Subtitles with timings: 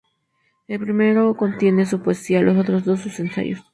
[0.67, 3.59] El primero contiene su poesía; los otros dos sus ensayos.